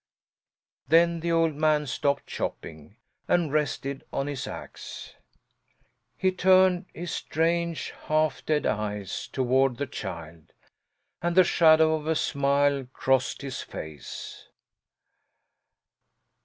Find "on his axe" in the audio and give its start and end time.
4.11-5.13